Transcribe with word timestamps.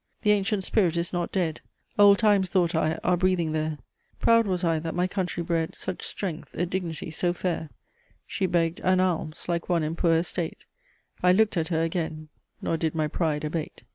"The 0.23 0.31
ancient 0.31 0.63
spirit 0.63 0.97
is 0.97 1.13
not 1.13 1.31
dead; 1.31 1.61
Old 1.99 2.17
times, 2.17 2.49
thought 2.49 2.73
I, 2.73 2.95
are 3.03 3.15
breathing 3.15 3.51
there; 3.51 3.77
Proud 4.19 4.47
was 4.47 4.63
I 4.63 4.79
that 4.79 4.95
my 4.95 5.05
country 5.05 5.43
bred 5.43 5.75
Such 5.75 6.01
strength, 6.01 6.55
a 6.55 6.65
dignity 6.65 7.11
so 7.11 7.33
fair: 7.33 7.69
She 8.25 8.47
begged 8.47 8.79
an 8.79 8.99
alms, 8.99 9.47
like 9.47 9.69
one 9.69 9.83
in 9.83 9.95
poor 9.95 10.15
estate; 10.15 10.65
I 11.21 11.33
looked 11.33 11.55
at 11.55 11.67
her 11.67 11.83
again, 11.83 12.29
nor 12.63 12.77
did 12.77 12.95
my 12.95 13.07
pride 13.07 13.43
abate." 13.43 13.83